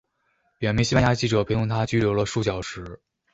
[0.57, 2.99] 两名西班牙记者陪同她拘留了数小时。